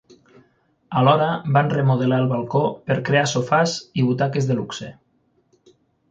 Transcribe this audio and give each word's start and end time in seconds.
Alhora 0.99 1.25
van 1.57 1.67
remodelar 1.73 2.17
el 2.23 2.29
balcó 2.31 2.61
per 2.87 2.97
crear 3.09 3.25
sofàs 3.33 3.75
i 4.01 4.07
butaques 4.07 4.49
de 4.53 4.57
luxe. 4.61 4.89